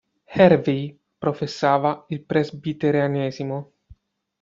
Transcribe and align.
Hervey 0.35 0.97
professava 1.19 2.05
il 2.07 2.23
presbiterianesimo. 2.23 3.71